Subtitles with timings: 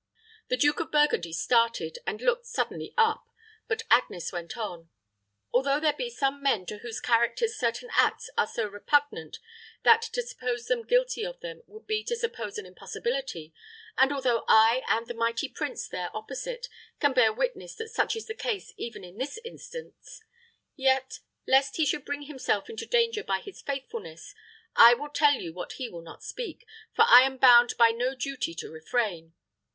[0.47, 3.23] The Duke of Burgundy started, and looked suddenly up;
[3.67, 4.89] but Agnes went on.
[5.53, 9.37] "Although there be some men to whose characters certain acts are so repugnant
[9.83, 13.53] that to suppose them guilty of them would be to suppose an impossibility,
[13.95, 16.67] and though I and the mighty prince there opposite
[16.99, 20.23] can bear witness that such is the case even in this instance,
[20.75, 24.33] yet, lest he should bring himself into danger by his faithfulness,
[24.75, 28.15] I will tell you what he will not speak, for I am bound by no
[28.15, 29.33] duty to refrain.